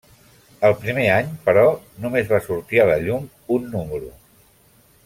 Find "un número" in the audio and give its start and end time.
3.59-4.13